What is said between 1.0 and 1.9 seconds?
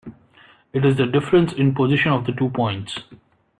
difference in